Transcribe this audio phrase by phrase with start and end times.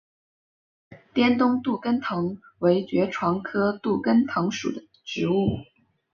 [1.13, 5.59] 滇东杜根藤为爵床科杜根藤属的植物。